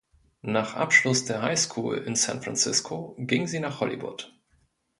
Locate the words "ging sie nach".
3.19-3.81